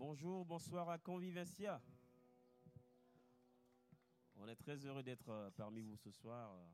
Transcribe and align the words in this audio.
Bonjour, 0.00 0.46
bonsoir 0.46 0.88
à 0.88 0.96
Convivencia. 0.96 1.78
On 4.36 4.48
est 4.48 4.56
très 4.56 4.78
heureux 4.86 5.02
d'être 5.02 5.28
euh, 5.28 5.50
parmi 5.50 5.82
vous 5.82 5.98
ce 5.98 6.10
soir 6.10 6.54
euh, 6.54 6.70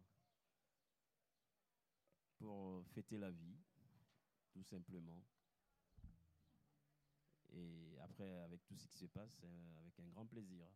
pour 2.38 2.68
euh, 2.68 2.84
fêter 2.94 3.18
la 3.18 3.32
vie, 3.32 3.58
tout 4.52 4.62
simplement. 4.62 5.24
Et 7.52 7.98
après, 8.00 8.30
avec 8.44 8.64
tout 8.64 8.76
ce 8.76 8.86
qui 8.86 8.96
se 8.96 9.06
passe, 9.06 9.42
avec 9.80 9.98
un 9.98 10.06
grand 10.06 10.26
plaisir. 10.26 10.68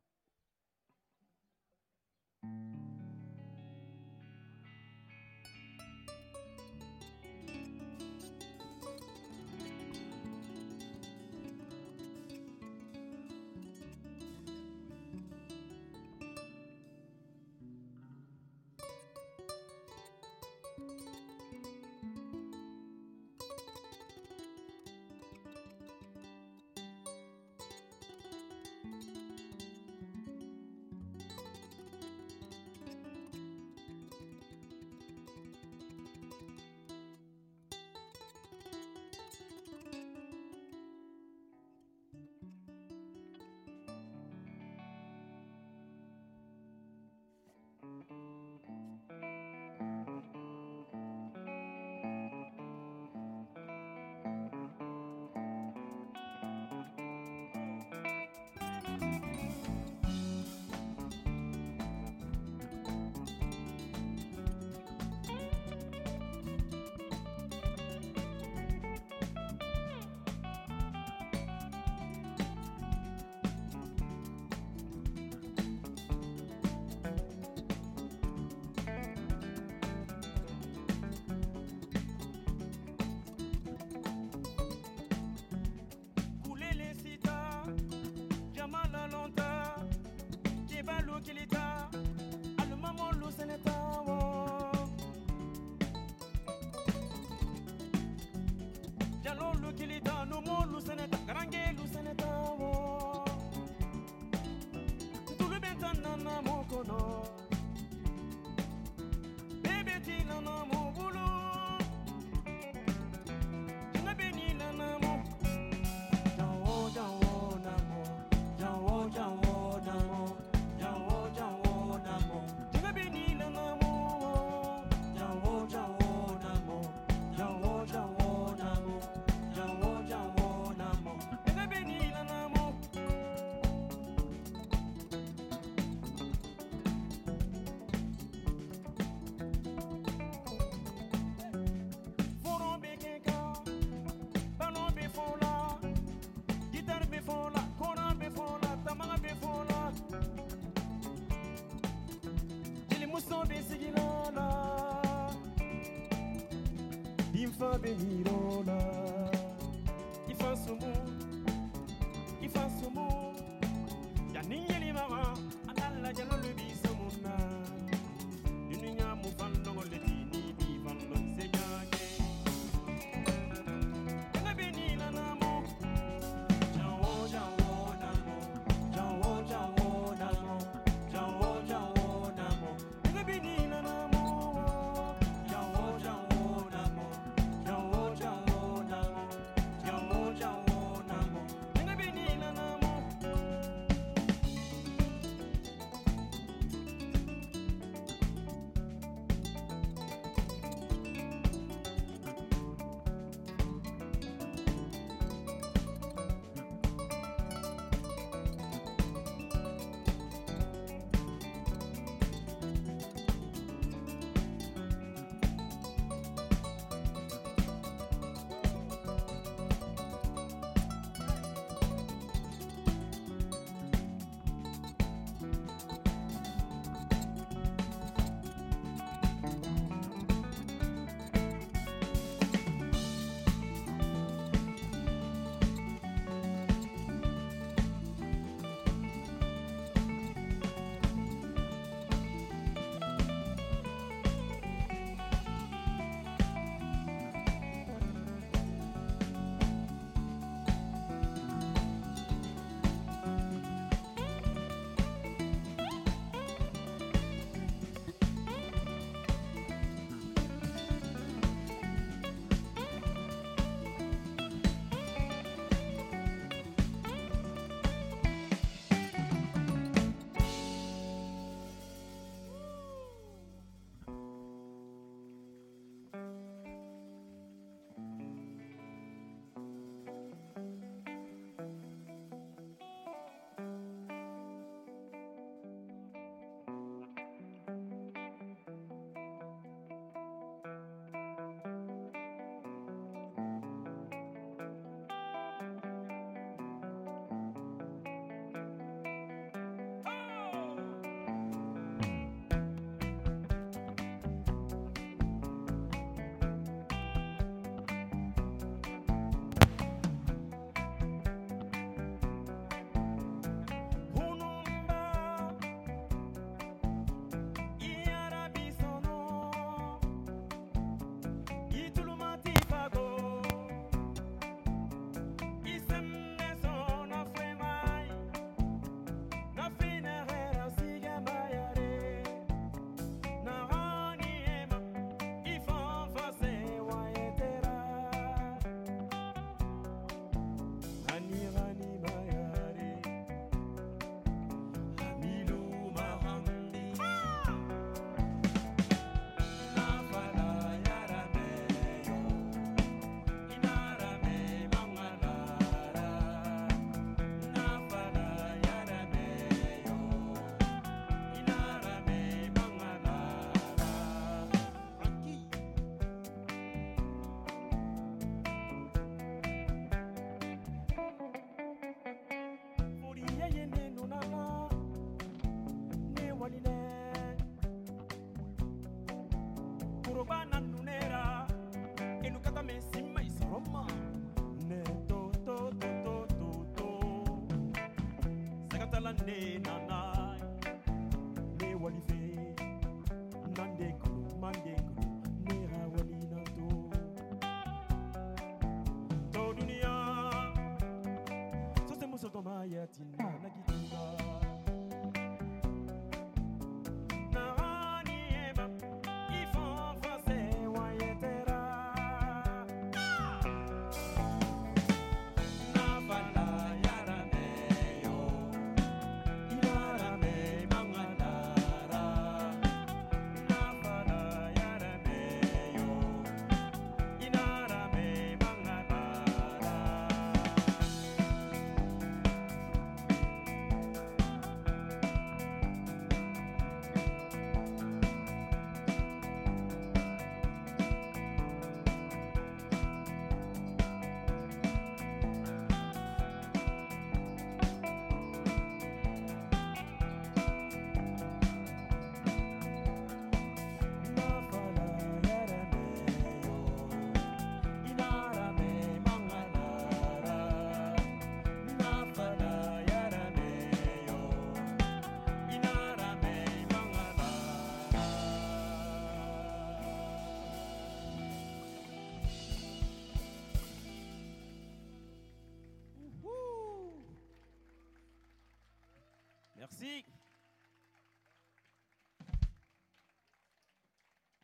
avenida. 157.83 158.20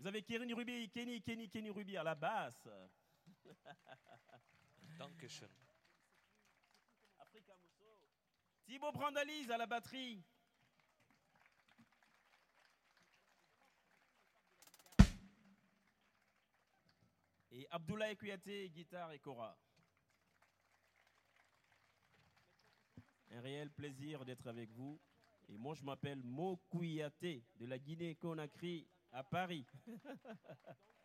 Vous 0.07 0.11
avez 0.11 0.23
Kenny 0.23 0.55
Ruby, 0.55 0.89
Kenny, 0.89 1.21
Kenny, 1.21 1.49
Kenny 1.49 1.69
Ruby 1.69 1.97
à 1.97 2.05
la 2.05 2.15
basse. 2.15 2.69
Dankeschön. 5.01 5.51
Thibaut 8.65 8.93
Brandalise 8.93 9.51
à 9.51 9.57
la 9.57 9.67
batterie. 9.67 10.23
Et 17.51 17.67
Abdoulaye 17.73 18.17
Kouyaté, 18.17 18.71
guitare 18.71 19.11
et 19.11 19.19
cora. 19.19 19.59
Un 23.33 23.41
réel 23.41 23.73
plaisir 23.73 24.25
d'être 24.25 24.47
avec 24.47 24.71
vous. 24.71 25.01
Et 25.49 25.57
moi, 25.59 25.75
je 25.75 25.83
m'appelle 25.83 26.23
Mo 26.23 26.59
Kouyaté 26.71 27.45
de 27.57 27.67
la 27.67 27.77
Guinée-Conakry 27.77 28.87
à 29.17 29.23
Paris. 29.25 29.67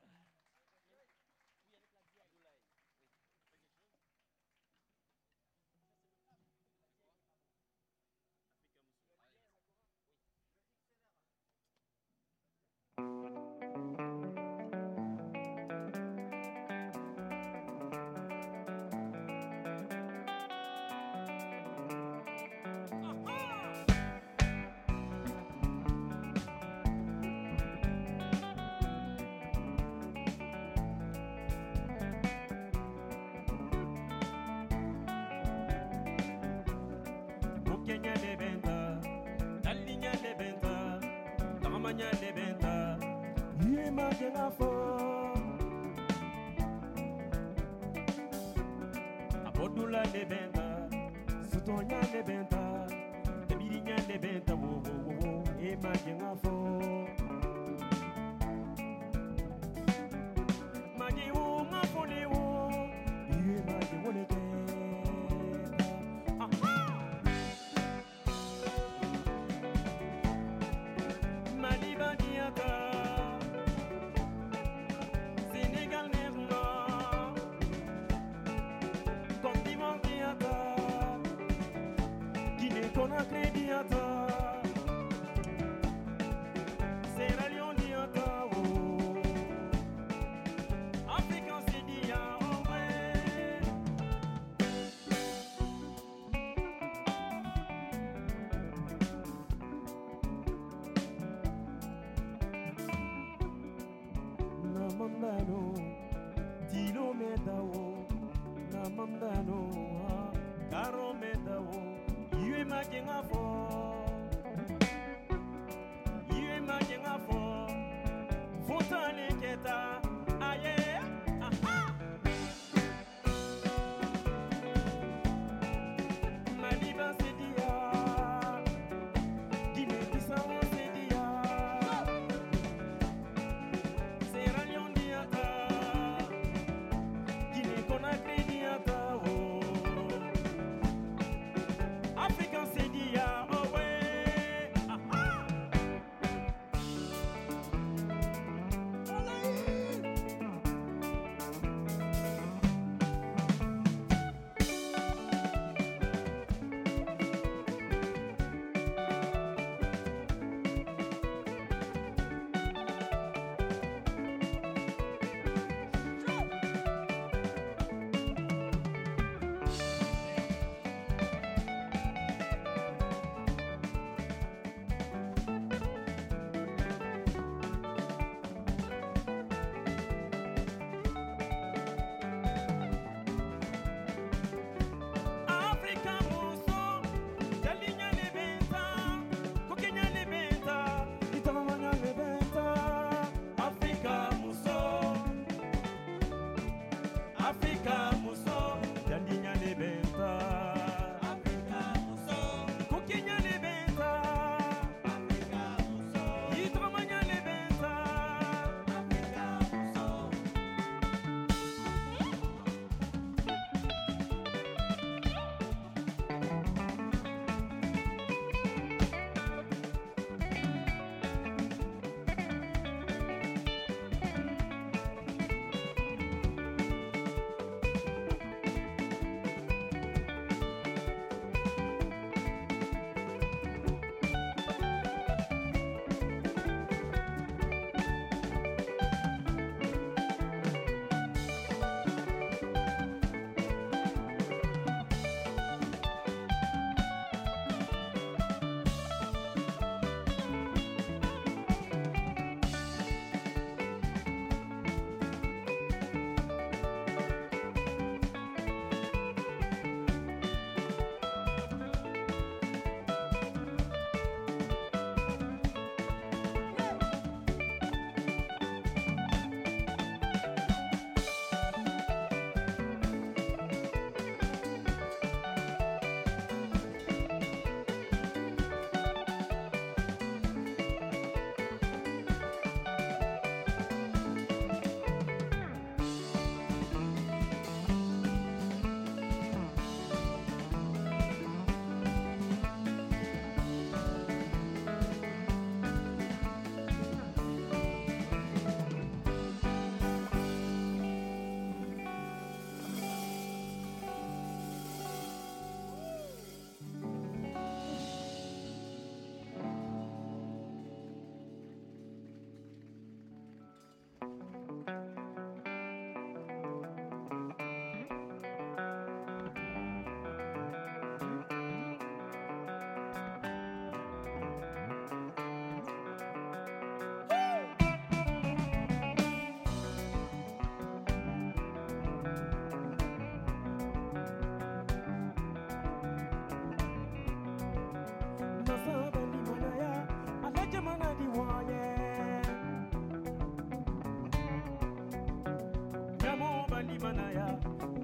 ndima 347.01 347.13
na 347.13 347.31
ya 347.31 347.57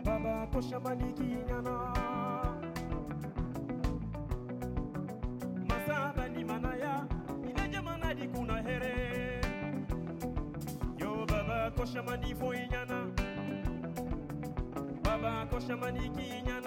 baba 0.04 0.48
koshabalikinyana 0.48 1.94
masaba 5.70 6.27
ni 6.30 6.44
na 6.44 6.75
ya 6.75 7.06
inejamana 7.50 8.13
dikuna 8.16 8.62
here. 8.63 9.42
Yo 10.98 11.25
baba 11.27 11.72
koshamani 11.77 12.34
foinyana 12.36 13.06
baba 15.04 15.46
koshamani 15.46 16.10
kinyana 16.10 16.67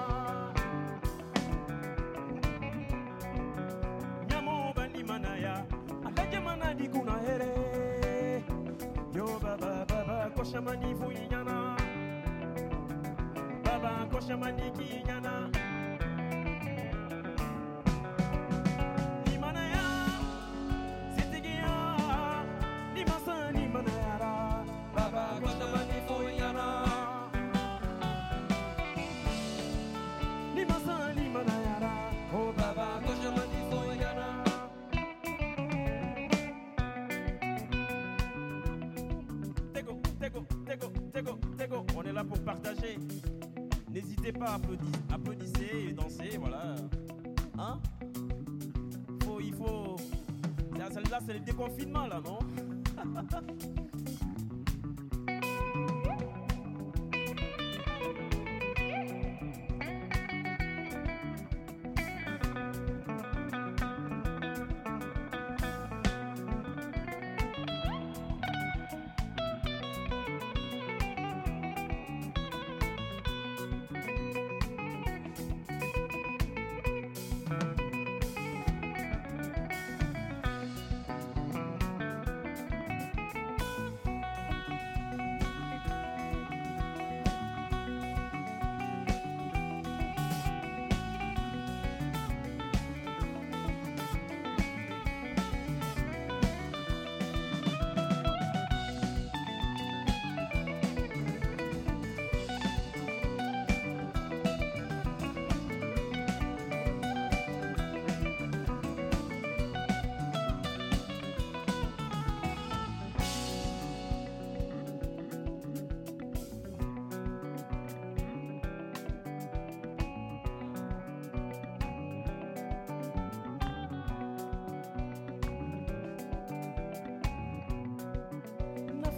baba 13.65 14.05
koshama 14.11 14.51
ni 14.51 14.71
kinyana 14.71 15.30
pas 44.33 44.53
applaudir, 44.55 44.87
applaudissez 45.13 45.89
et 45.89 45.93
dansez, 45.93 46.37
voilà. 46.37 46.75
Hein? 47.57 47.79
Faut, 49.23 49.39
Il 49.39 49.53
faut. 49.53 49.95
Là, 50.77 50.87
c'est 51.25 51.33
le 51.33 51.39
déconfinement, 51.39 52.07
là, 52.07 52.19
non? 52.23 52.30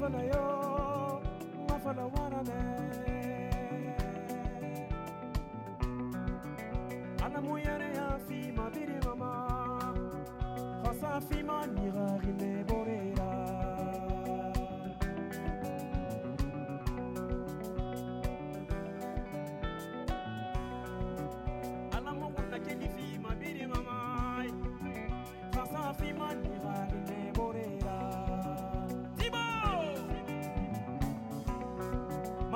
mwafala 0.03 0.23
yo 0.23 1.21
water, 1.69 2.03
wanane 2.13 3.22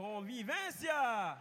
Convivencia. 0.00 1.36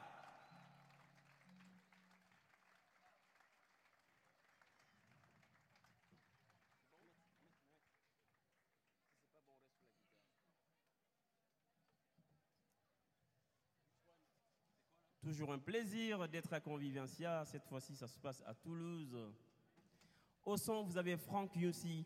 Toujours 15.22 15.54
un 15.54 15.58
plaisir 15.58 16.28
d'être 16.28 16.52
à 16.52 16.60
Convivencia. 16.60 17.46
Cette 17.46 17.64
fois-ci, 17.64 17.96
ça 17.96 18.10
se 18.10 18.20
passe 18.20 18.44
à 18.46 18.54
Toulouse. 18.54 19.18
Au 20.44 20.58
son, 20.58 20.84
vous 20.84 20.98
avez 20.98 21.16
Franck 21.16 21.56
Yussi. 21.56 22.06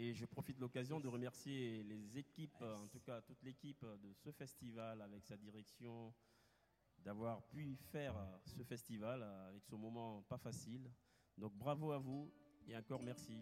Et 0.00 0.14
je 0.14 0.24
profite 0.26 0.54
de 0.54 0.60
l'occasion 0.60 1.00
de 1.00 1.08
remercier 1.08 1.82
les 1.82 2.16
équipes, 2.16 2.62
en 2.62 2.86
tout 2.86 3.00
cas 3.00 3.20
toute 3.20 3.42
l'équipe 3.42 3.84
de 3.84 4.12
ce 4.12 4.30
festival 4.30 5.02
avec 5.02 5.24
sa 5.24 5.36
direction, 5.36 6.14
d'avoir 7.00 7.42
pu 7.48 7.74
faire 7.90 8.14
ce 8.44 8.62
festival 8.62 9.24
avec 9.24 9.64
ce 9.64 9.74
moment 9.74 10.22
pas 10.22 10.38
facile. 10.38 10.88
Donc 11.36 11.52
bravo 11.56 11.90
à 11.90 11.98
vous 11.98 12.32
et 12.68 12.76
encore 12.76 13.02
merci. 13.02 13.36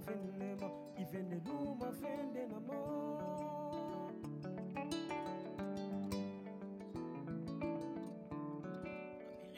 mafendema 0.00 0.68
ifende 1.02 1.36
du 1.40 1.74
mafende 1.80 2.46
na 2.50 2.58
mo 2.66 2.78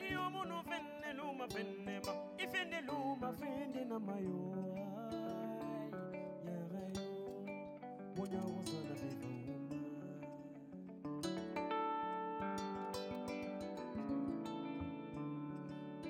iyo 0.06 0.22
munu 0.34 0.56
fende 0.68 1.08
lu 1.18 1.26
mafendema 1.38 2.12
ifende 2.44 2.78
lu 2.88 2.98
mafende 3.22 3.80
na 3.90 3.96
mayo 4.06 4.38
yarayo 6.46 7.06
bonya 8.16 8.40
wosana 8.52 8.94
vivo 9.20 9.56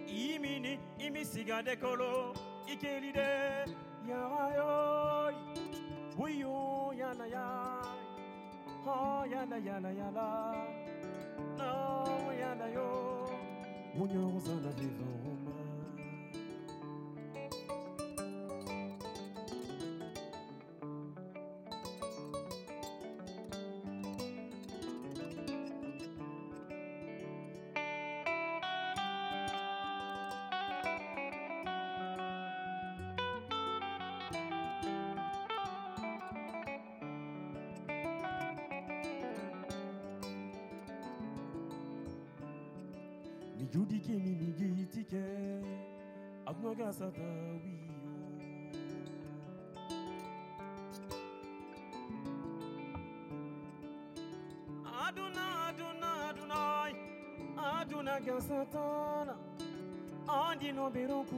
imini 0.07 0.79
imisigandekolo 1.07 2.11
ikelide 2.73 3.29
yarayoy 4.11 5.35
wiyo 6.19 6.57
yana 7.01 7.27
ya 7.35 7.47
ha 8.85 8.97
yana 9.33 9.57
yana 9.69 9.91
yana 12.41 12.67
yo 12.77 12.89
ndike 43.89 44.13
mimi 44.13 44.47
ngitike 44.75 45.23
akunokasata 46.49 47.23
wiyo 47.63 47.89
aduna 55.07 55.45
aduna 55.69 56.09
adunai. 56.29 56.95
Aduna 57.79 58.21
gasatana 58.21 59.35
beroku. 60.95 61.37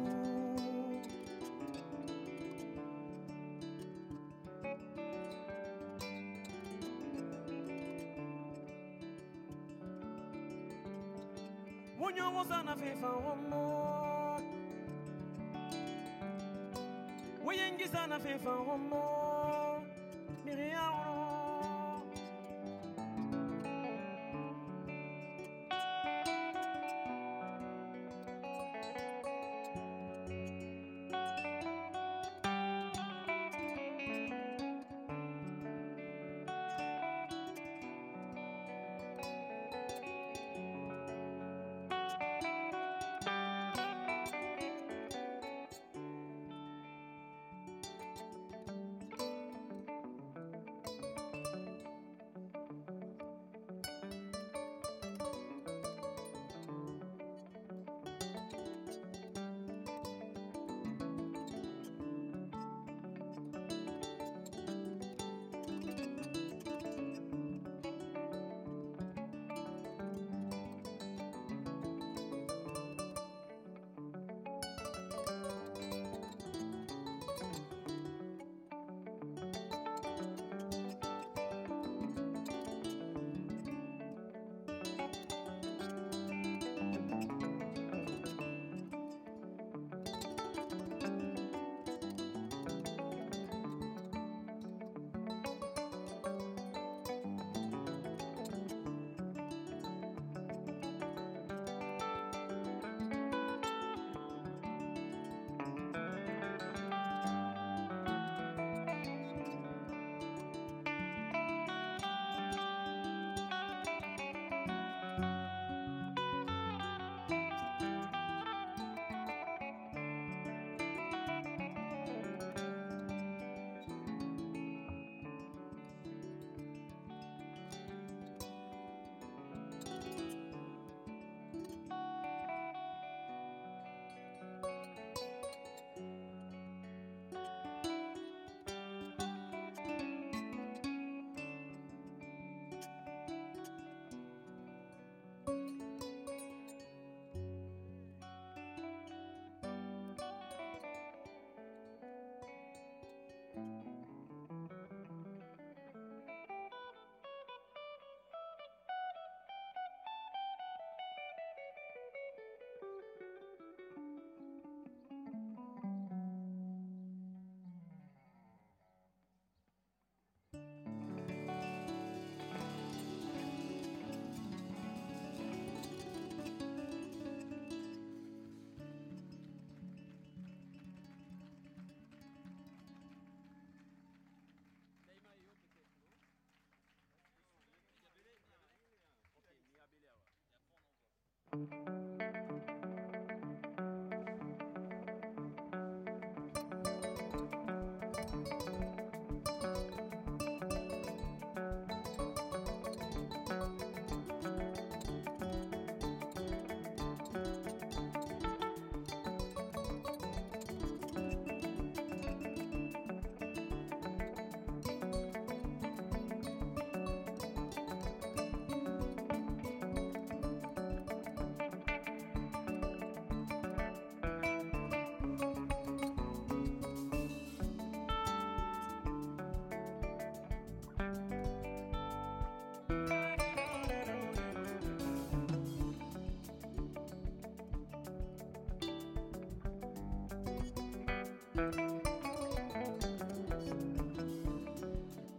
sana 17.91 18.19
viva 18.19 18.51
o 18.51 18.73
amor. 18.73 19.10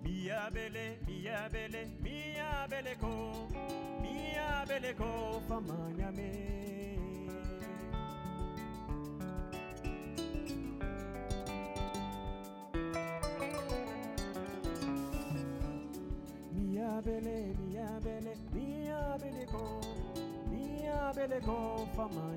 Miabele, 0.03 0.99
miabele, 1.07 1.81
miabeleko, 2.03 3.11
miabeleko 4.01 5.41
famanyame. 5.47 6.29
Miabele, 16.53 17.37
miabele, 17.65 18.33
miabeleko, 18.53 19.63
miabeleko 20.51 21.57
famanyame. 21.95 22.30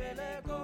peleko 0.00 0.59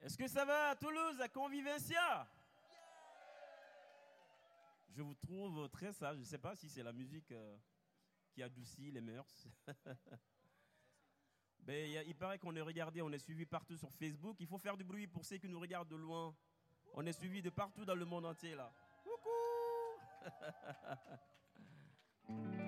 Est-ce 0.00 0.18
que 0.18 0.28
ça 0.28 0.44
va 0.44 0.70
à 0.70 0.76
Toulouse, 0.76 1.20
à 1.20 1.28
Convivencia? 1.28 2.28
Je 4.90 5.02
vous 5.02 5.14
trouve 5.14 5.68
très 5.70 5.92
sage. 5.92 6.16
Je 6.16 6.20
ne 6.20 6.26
sais 6.26 6.38
pas 6.38 6.54
si 6.54 6.68
c'est 6.68 6.82
la 6.82 6.92
musique 6.92 7.32
euh, 7.32 7.56
qui 8.32 8.42
adoucit 8.42 8.90
les 8.90 9.00
mœurs. 9.00 9.46
Ben, 11.66 11.88
il 11.90 11.96
a- 11.96 12.02
il 12.02 12.14
paraît 12.14 12.38
qu'on 12.38 12.54
est 12.54 12.60
regardé, 12.60 13.00
on 13.00 13.10
est 13.10 13.18
suivi 13.18 13.46
partout 13.46 13.78
sur 13.78 13.90
Facebook. 13.94 14.36
Il 14.38 14.46
faut 14.46 14.58
faire 14.58 14.76
du 14.76 14.84
bruit 14.84 15.06
pour 15.06 15.24
ceux 15.24 15.38
qui 15.38 15.48
nous 15.48 15.58
regardent 15.58 15.88
de 15.88 15.96
loin. 15.96 16.36
On 16.92 17.06
est 17.06 17.14
suivi 17.14 17.40
de 17.40 17.48
partout 17.48 17.86
dans 17.86 17.94
le 17.94 18.04
monde 18.04 18.26
entier 18.26 18.54
là. 18.54 18.70
Ha 20.24 20.30
ha 20.40 20.76
ha 20.82 20.98
ha. 22.28 22.63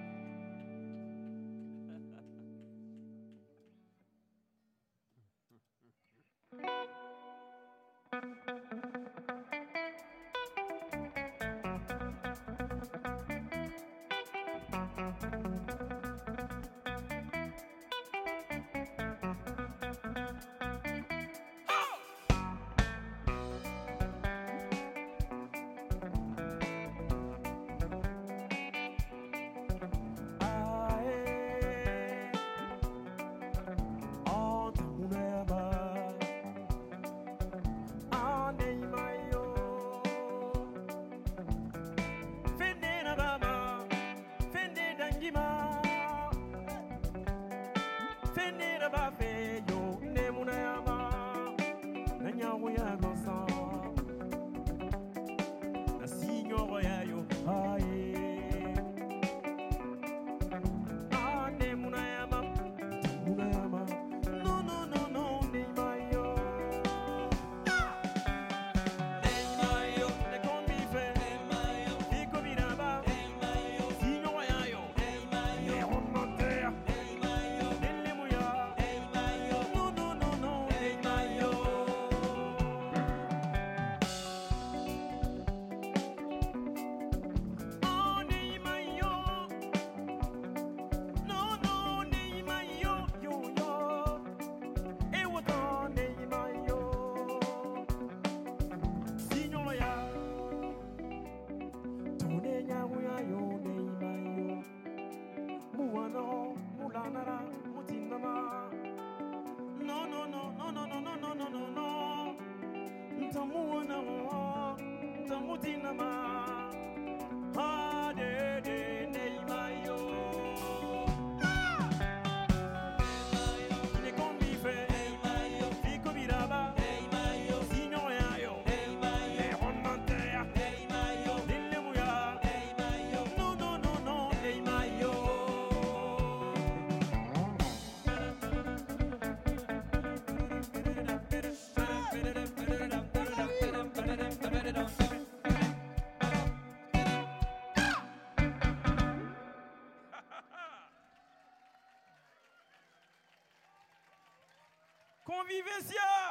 vivencial. 155.48 156.25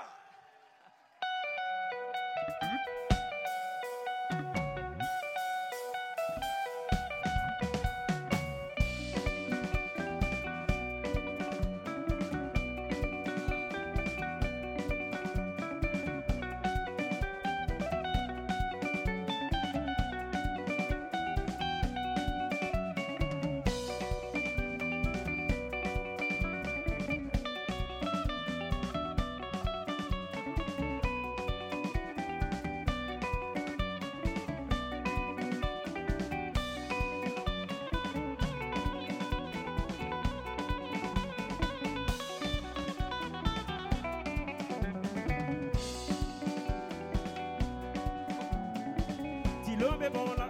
be 49.97 50.09
bon 50.09 50.44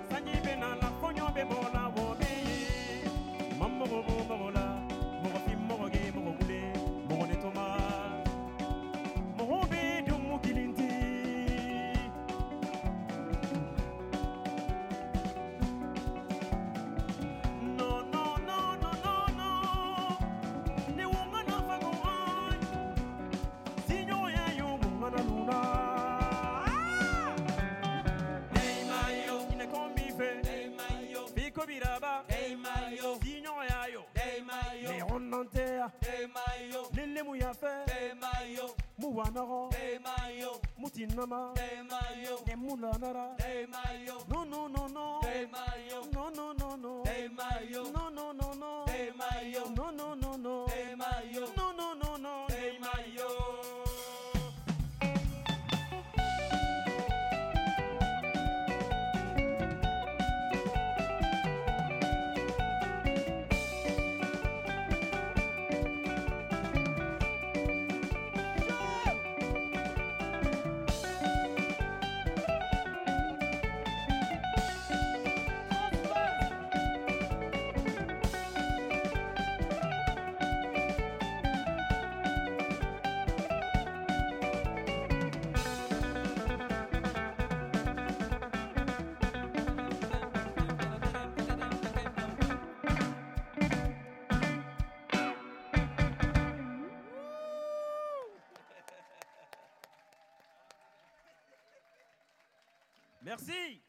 Merci. 103.25 103.81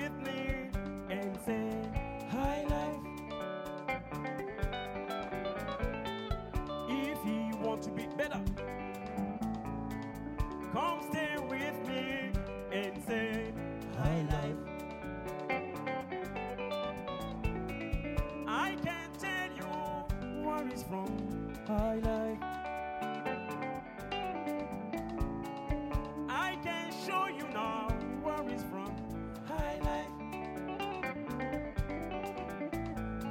with 0.00 0.12
me 0.26 0.70
and 1.10 1.38
say 1.46 1.65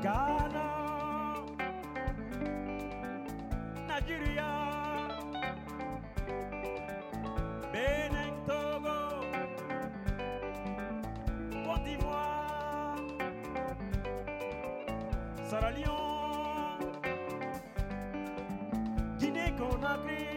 Ghana, 0.05 0.67
Nigeria, 3.87 4.51
Benin, 7.73 8.33
Togo, 8.45 9.25
Côte 11.65 11.83
d'Ivoire, 11.85 12.97
Sierra 15.49 15.71
Leone, 15.71 16.91
Guinée-Conakry. 19.17 20.34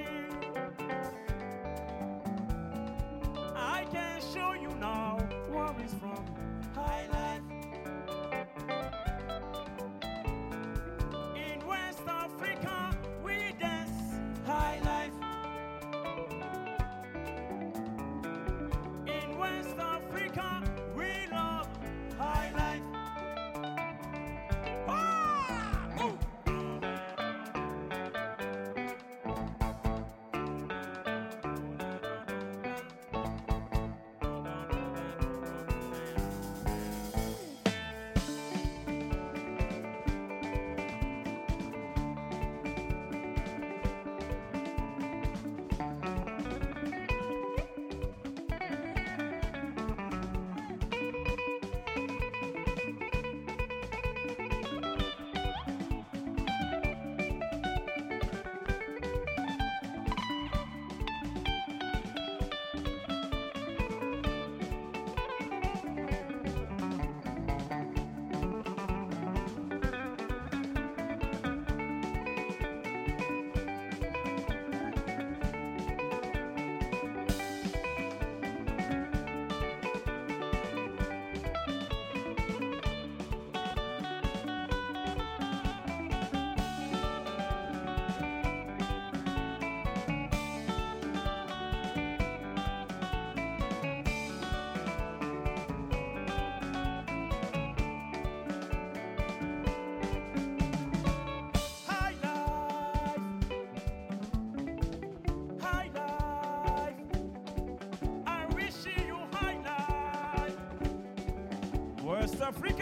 South 112.38 112.56
Africa. 112.56 112.77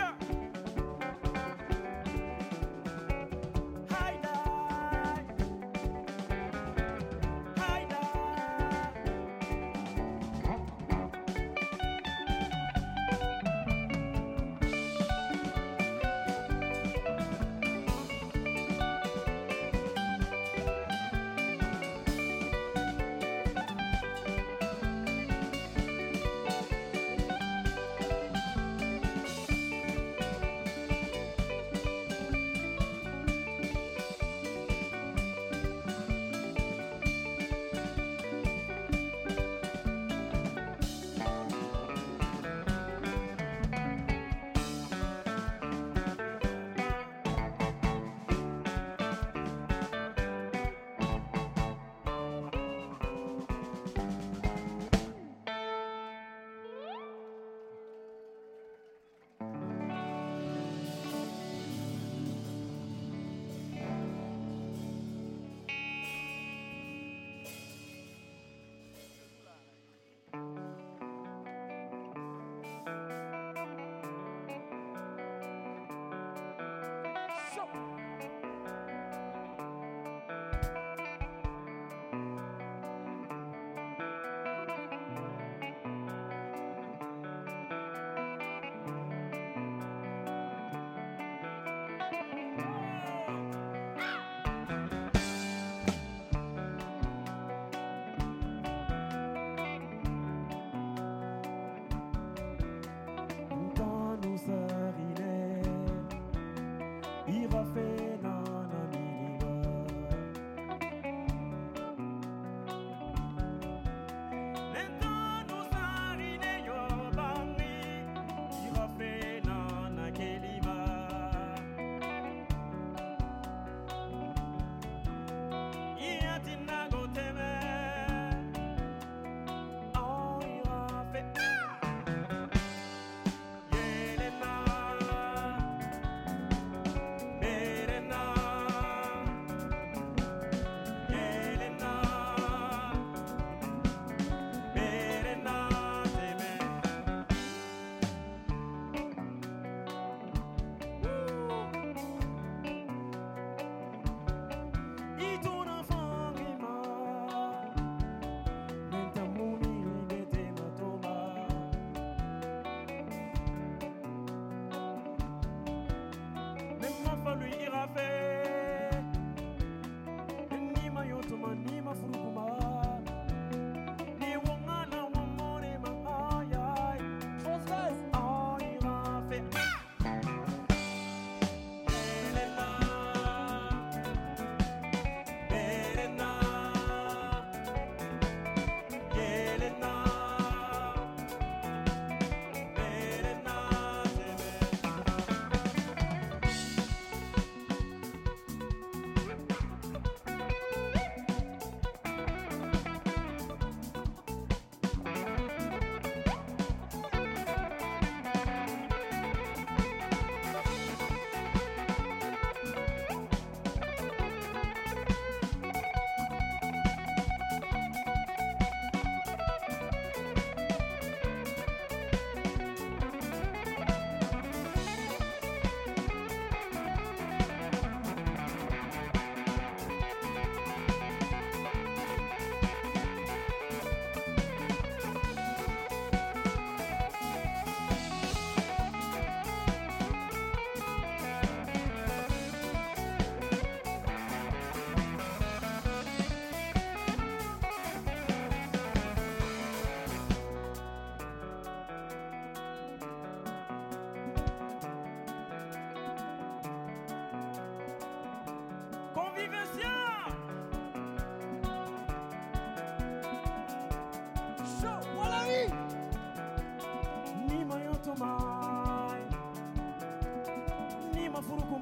مفروض 271.39 271.76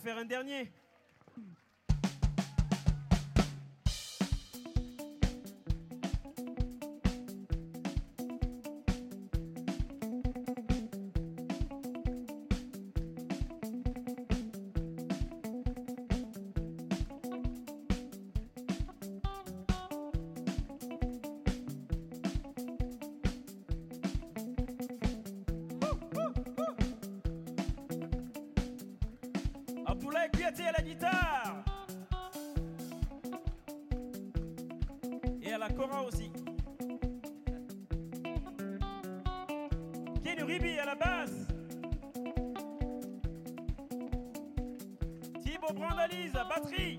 faire 0.00 0.18
un 0.18 0.24
dernier. 0.24 0.72
Abdoulaye 29.86 30.30
Kouyaté 30.32 30.66
à 30.66 30.72
la 30.72 30.82
guitare. 30.82 31.64
Et 35.42 35.52
à 35.52 35.58
la 35.58 35.68
kora 35.70 36.02
aussi. 36.04 36.30
Kenny 40.22 40.42
Ribi 40.42 40.78
à 40.78 40.84
la 40.86 40.94
basse. 40.94 41.46
Thibaut 45.42 45.72
Brandalise 45.74 46.36
à 46.36 46.44
batterie. 46.44 46.98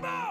Fatima! 0.00 0.27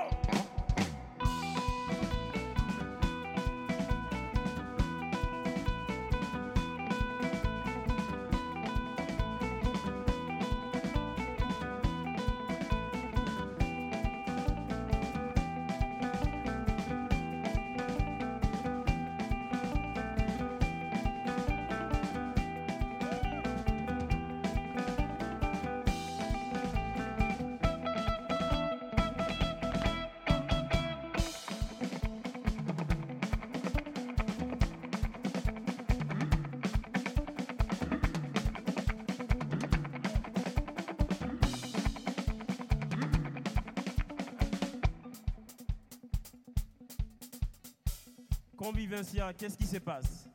Convivencia, 48.57 49.31
qu'est-ce 49.33 49.55
qui 49.55 49.67
se 49.67 49.77
passe? 49.77 50.26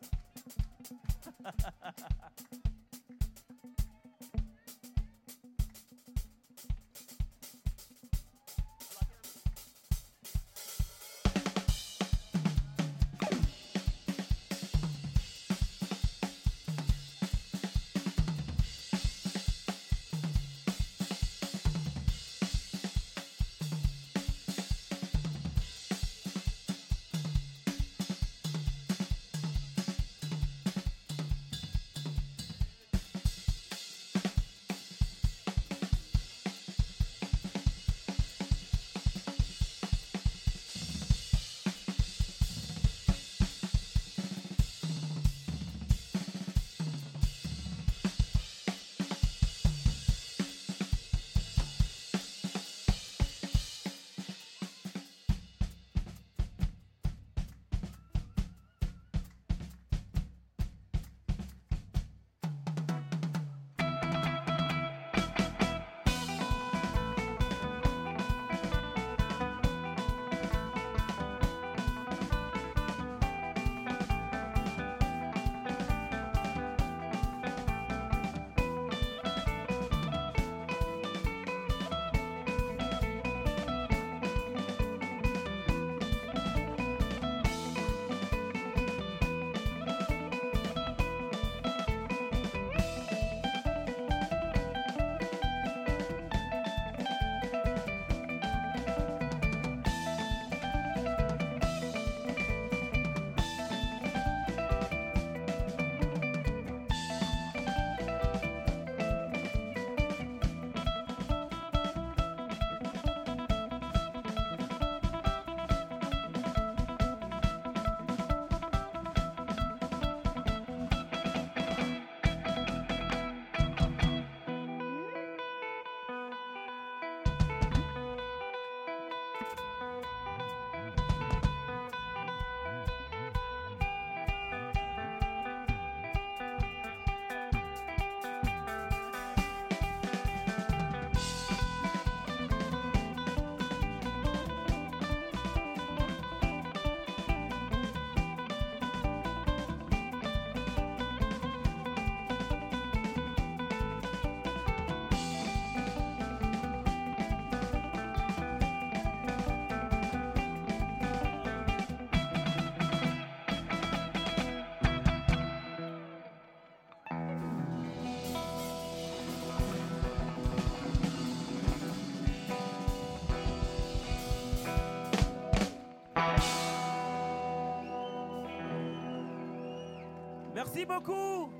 Merci 180.74 180.86
beaucoup. 180.86 181.52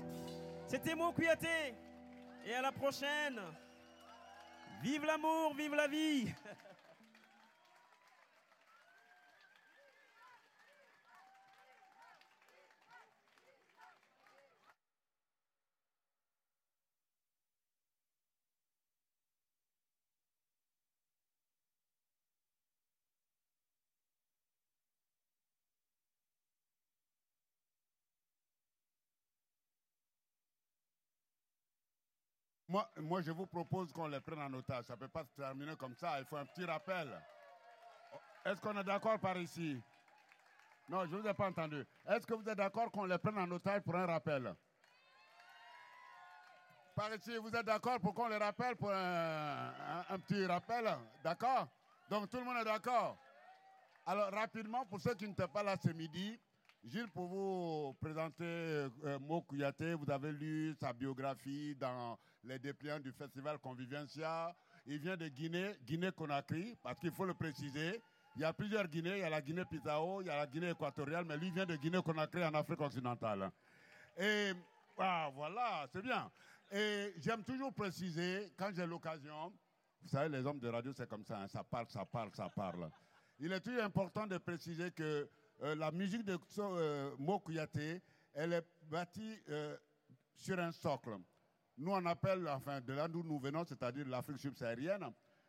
C'était 0.65 0.95
mon 0.95 1.11
Kouyaté. 1.11 1.75
Et 2.47 2.55
à 2.55 2.63
la 2.63 2.71
prochaine. 2.71 3.39
Vive 4.81 5.05
l'amour, 5.05 5.53
vive 5.55 5.75
la 5.75 5.87
vie. 5.87 6.33
Moi, 32.97 33.21
je 33.21 33.31
vous 33.31 33.45
propose 33.45 33.91
qu'on 33.91 34.07
les 34.07 34.19
prenne 34.19 34.41
en 34.41 34.53
otage. 34.53 34.85
Ça 34.85 34.93
ne 34.93 34.99
peut 34.99 35.07
pas 35.07 35.23
se 35.23 35.31
terminer 35.35 35.75
comme 35.75 35.95
ça. 35.95 36.19
Il 36.19 36.25
faut 36.25 36.37
un 36.37 36.45
petit 36.45 36.65
rappel. 36.65 37.07
Est-ce 38.45 38.59
qu'on 38.59 38.75
est 38.77 38.83
d'accord 38.83 39.19
par 39.19 39.37
ici? 39.37 39.79
Non, 40.89 41.05
je 41.05 41.15
ne 41.15 41.21
vous 41.21 41.27
ai 41.27 41.33
pas 41.33 41.47
entendu. 41.49 41.85
Est-ce 42.07 42.25
que 42.25 42.33
vous 42.33 42.49
êtes 42.49 42.57
d'accord 42.57 42.91
qu'on 42.91 43.05
les 43.05 43.17
prenne 43.19 43.37
en 43.37 43.49
otage 43.51 43.81
pour 43.83 43.95
un 43.95 44.05
rappel? 44.07 44.55
Par 46.95 47.13
ici, 47.13 47.37
vous 47.37 47.55
êtes 47.55 47.65
d'accord 47.65 47.99
pour 47.99 48.13
qu'on 48.13 48.27
les 48.27 48.37
rappelle 48.37 48.75
pour 48.75 48.91
un, 48.91 49.69
un- 49.69 50.05
un 50.09 50.19
petit 50.19 50.45
rappel? 50.45 50.89
D'accord? 51.23 51.67
Donc 52.09 52.29
tout 52.29 52.37
le 52.37 52.43
monde 52.43 52.57
est 52.57 52.65
d'accord? 52.65 53.17
Alors 54.05 54.31
rapidement, 54.31 54.85
pour 54.85 54.99
ceux 54.99 55.13
qui 55.13 55.27
n'étaient 55.27 55.47
pas 55.47 55.63
là 55.63 55.75
ce 55.81 55.89
midi, 55.89 56.39
Gilles, 56.85 57.07
pour 57.13 57.27
vous 57.27 57.93
présenter 58.01 58.43
euh, 58.43 59.17
Mo 59.21 59.41
Kouyaté, 59.41 59.93
vous 59.93 60.11
avez 60.11 60.33
lu 60.33 60.75
sa 60.77 60.91
biographie 60.91 61.75
dans 61.75 62.19
les 62.43 62.59
dépliants 62.59 62.99
du 62.99 63.13
festival 63.13 63.57
Convivencia. 63.59 64.53
Il 64.85 64.99
vient 64.99 65.15
de 65.15 65.29
Guinée, 65.29 65.75
Guinée-Conakry, 65.85 66.75
parce 66.83 66.99
qu'il 66.99 67.11
faut 67.11 67.23
le 67.23 67.35
préciser. 67.35 68.01
Il 68.35 68.41
y 68.41 68.45
a 68.45 68.51
plusieurs 68.51 68.85
Guinées. 68.89 69.15
Il 69.15 69.19
y 69.19 69.23
a 69.23 69.29
la 69.29 69.41
Guinée-Bissau, 69.41 70.21
il 70.21 70.27
y 70.27 70.29
a 70.29 70.35
la 70.35 70.45
Guinée 70.45 70.71
équatoriale, 70.71 71.23
mais 71.23 71.37
lui 71.37 71.51
vient 71.51 71.65
de 71.65 71.77
Guinée-Conakry 71.77 72.43
en 72.43 72.53
Afrique 72.53 72.81
occidentale. 72.81 73.49
Et 74.17 74.51
ah, 74.97 75.29
voilà, 75.33 75.87
c'est 75.89 76.01
bien. 76.01 76.29
Et 76.69 77.13
j'aime 77.19 77.45
toujours 77.45 77.73
préciser, 77.73 78.51
quand 78.57 78.71
j'ai 78.73 78.85
l'occasion, 78.85 79.53
vous 80.01 80.09
savez, 80.09 80.27
les 80.27 80.45
hommes 80.45 80.59
de 80.59 80.67
radio, 80.67 80.91
c'est 80.93 81.07
comme 81.07 81.23
ça, 81.23 81.39
hein, 81.39 81.47
ça 81.47 81.63
parle, 81.63 81.87
ça 81.87 82.03
parle, 82.03 82.29
ça 82.33 82.49
parle. 82.49 82.89
Il 83.39 83.53
est 83.53 83.61
toujours 83.61 83.83
important 83.83 84.27
de 84.27 84.37
préciser 84.37 84.91
que 84.91 85.29
euh, 85.63 85.75
la 85.75 85.91
musique 85.91 86.23
de 86.25 86.37
euh, 86.59 87.15
Mokuyate, 87.17 88.01
elle 88.33 88.53
est 88.53 88.65
bâtie 88.83 89.39
euh, 89.49 89.77
sur 90.35 90.59
un 90.59 90.71
socle. 90.71 91.17
Nous, 91.77 91.91
on 91.91 92.05
appelle, 92.05 92.47
enfin, 92.49 92.81
de 92.81 92.93
là 92.93 93.07
d'où 93.07 93.23
nous 93.23 93.39
venons, 93.39 93.63
c'est-à-dire 93.63 94.07
l'Afrique 94.07 94.39
subsaharienne, 94.39 95.05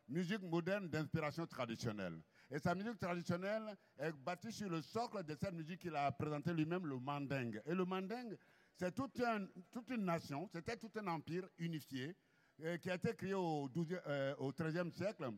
musique 0.07 0.41
moderne 0.41 0.87
d'inspiration 0.87 1.45
traditionnelle. 1.45 2.21
Et 2.49 2.59
sa 2.59 2.73
musique 2.75 2.97
traditionnelle 2.97 3.75
est 3.97 4.13
bâtie 4.13 4.51
sur 4.51 4.69
le 4.69 4.81
socle 4.81 5.23
de 5.23 5.35
cette 5.35 5.53
musique 5.53 5.81
qu'il 5.81 5.95
a 5.95 6.11
présenté 6.11 6.53
lui-même, 6.53 6.85
le 6.85 6.97
mandingue. 6.97 7.61
Et 7.65 7.73
le 7.75 7.83
mandingue, 7.83 8.37
c'est 8.73 8.93
toute, 8.95 9.19
une 9.19 10.05
nation, 10.05 10.47
c'était 10.51 10.77
tout 10.77 10.91
un 10.95 11.07
empire 11.07 11.47
unifié 11.57 12.15
qui 12.81 12.89
a 12.89 12.95
été 12.95 13.13
créé 13.15 13.33
au, 13.33 13.67
XIIIe 13.67 13.99
euh, 14.07 14.35
au 14.37 14.51
XIIIe 14.53 14.91
siècle 14.91 15.29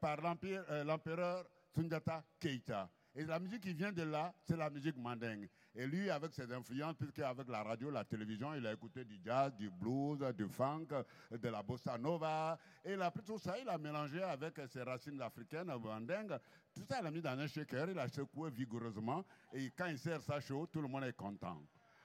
par 0.00 0.18
l'empereur 0.22 1.46
Sundiata 1.74 2.24
Keita. 2.40 2.90
Et 3.18 3.24
la 3.24 3.38
musique 3.38 3.62
qui 3.62 3.72
vient 3.72 3.92
de 3.92 4.02
là, 4.02 4.34
c'est 4.44 4.58
la 4.58 4.68
musique 4.68 4.96
mandingue. 4.98 5.48
Et 5.74 5.86
lui, 5.86 6.10
avec 6.10 6.34
ses 6.34 6.52
influences, 6.52 6.96
puisque 6.96 7.18
avec 7.20 7.48
la 7.48 7.62
radio, 7.62 7.90
la 7.90 8.04
télévision, 8.04 8.52
il 8.54 8.66
a 8.66 8.74
écouté 8.74 9.06
du 9.06 9.18
jazz, 9.24 9.54
du 9.56 9.70
blues, 9.70 10.18
du 10.36 10.46
funk, 10.48 10.88
de 11.30 11.48
la 11.48 11.62
bossa 11.62 11.96
nova. 11.96 12.58
Et 12.84 12.92
il 12.92 13.00
a 13.00 13.10
pris 13.10 13.22
tout 13.22 13.38
ça, 13.38 13.58
il 13.58 13.66
a 13.70 13.78
mélangé 13.78 14.22
avec 14.22 14.60
ses 14.70 14.82
racines 14.82 15.20
africaines, 15.22 15.72
mandingue. 15.82 16.38
Tout 16.74 16.84
ça, 16.86 17.00
il 17.00 17.06
a 17.06 17.10
mis 17.10 17.22
dans 17.22 17.38
un 17.38 17.46
shaker, 17.46 17.88
il 17.88 17.98
a 17.98 18.06
secoué 18.06 18.50
vigoureusement. 18.50 19.24
Et 19.54 19.70
quand 19.70 19.86
il 19.86 19.98
sert 19.98 20.20
ça 20.20 20.38
chaud, 20.38 20.66
tout 20.70 20.82
le 20.82 20.88
monde 20.88 21.04
est 21.04 21.16
content. 21.16 21.62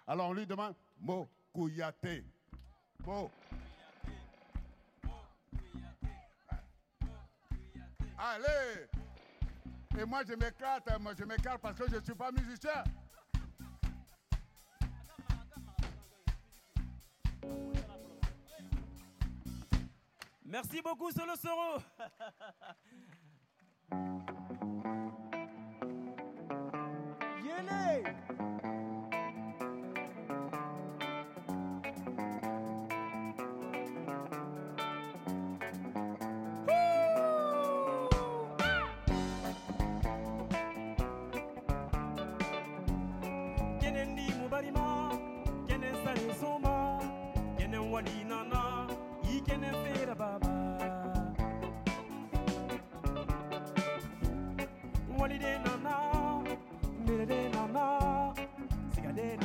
Alors 0.07 0.29
on 0.29 0.33
lui 0.33 0.47
demande 0.47 0.75
Mo 0.97 1.27
Kouyate. 1.53 2.23
Mo. 3.05 3.29
Allez 8.17 9.00
Et 9.99 10.05
moi 10.05 10.21
je 10.27 10.33
m'éclate, 10.33 10.99
moi 10.99 11.13
je 11.17 11.23
m'éclate 11.25 11.61
parce 11.61 11.77
que 11.77 11.89
je 11.89 11.97
ne 11.97 12.01
suis 12.01 12.15
pas 12.15 12.31
musicien. 12.31 12.83
Merci 20.45 20.81
beaucoup, 20.81 21.11
Solo 21.11 21.35
Soro. 21.35 21.81
money, 48.03 48.23
can 49.41 49.61
feed 49.61 50.17
baba. 50.17 51.33
One 55.15 55.29
day, 55.29 55.59
Nana, 55.63 56.43
no, 57.05 57.25
day, 57.25 57.49
Nana, 57.53 58.33
day, 59.15 59.37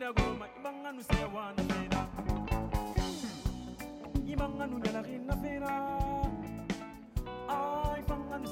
ira 0.00 0.12
goma 0.16 0.46
ibanga 0.58 0.90
nu 0.96 1.02
sewa 1.02 1.52
na 1.56 1.62
fera 1.68 2.00
ibanga 4.32 4.64
nu 4.66 4.76
nyala 4.80 5.00
na 5.28 5.34
fera 5.42 5.72
ai 7.52 8.00
ibanga 8.00 8.36
nu 8.40 8.48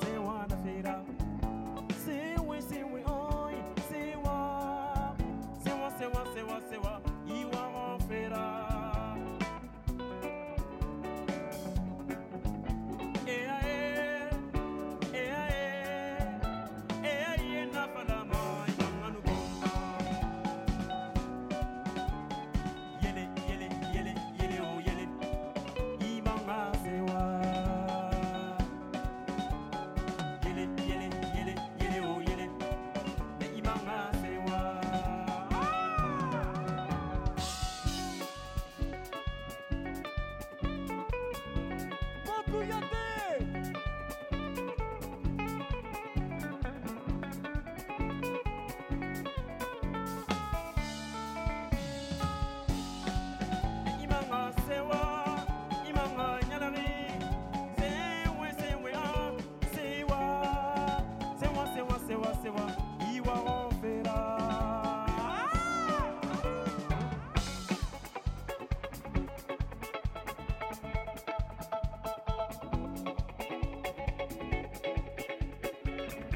fera 0.64 0.94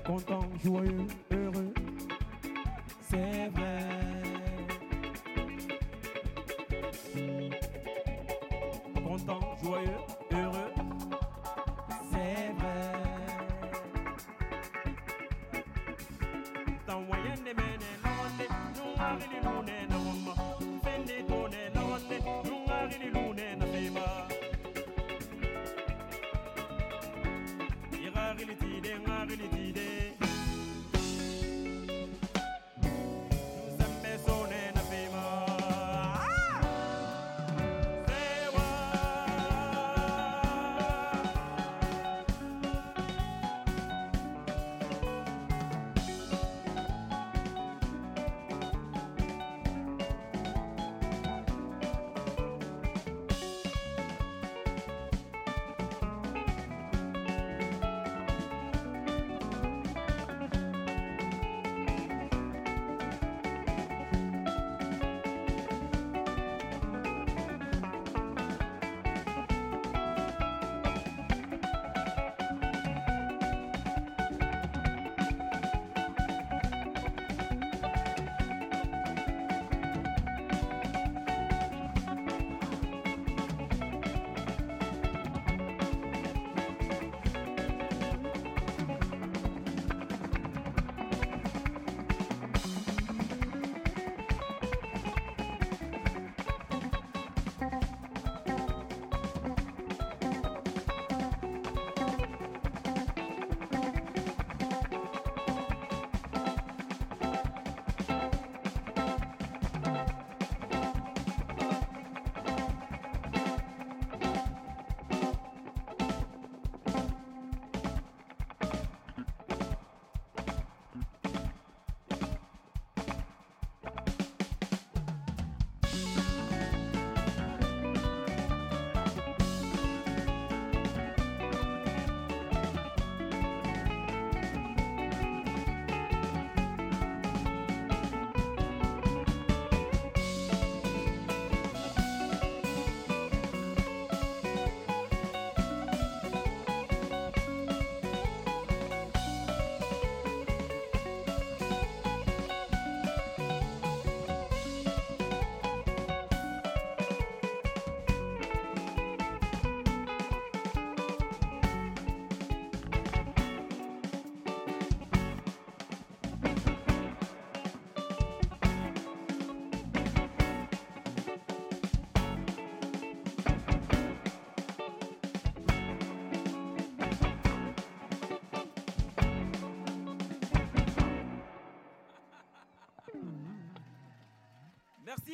content, 0.05 0.41
joyeux, 0.65 1.07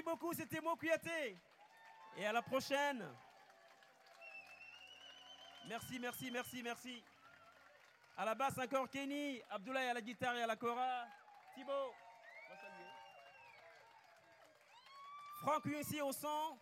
beaucoup, 0.09 0.33
c'était 0.33 0.63
Mo 0.63 0.75
Kouyaté. 0.75 1.37
Et 2.17 2.25
à 2.25 2.33
la 2.33 2.41
prochaine. 2.41 3.05
Merci, 5.69 5.99
merci, 5.99 6.31
merci, 6.31 6.63
merci. 6.63 7.05
À 8.17 8.25
la 8.25 8.35
basse 8.35 8.57
encore 8.57 8.89
Kenny, 8.89 9.43
Abdoulaye 9.51 9.91
à 9.91 9.95
la 9.95 10.01
guitare 10.01 10.35
et 10.37 10.43
à 10.43 10.47
la 10.47 10.57
cora. 10.57 11.07
Thibaut. 11.55 11.93
Franck 15.43 15.67
ici 15.67 16.01
au 16.01 16.11
son. 16.13 16.57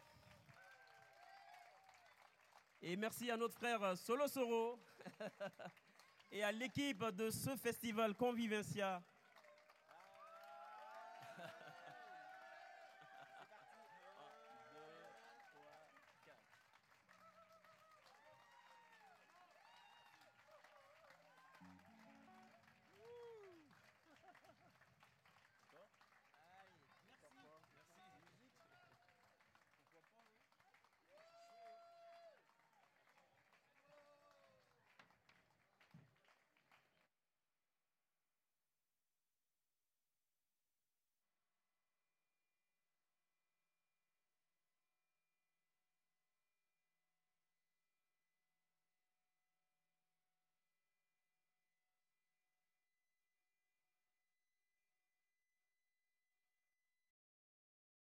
Et 2.82 2.97
merci 2.97 3.31
à 3.31 3.36
notre 3.36 3.55
frère 3.55 3.97
Solo 3.97 4.27
Soro 4.27 4.81
et 6.32 6.43
à 6.43 6.51
l'équipe 6.51 7.05
de 7.05 7.31
ce 7.31 7.56
festival 7.56 8.14
Convivencia. 8.16 9.01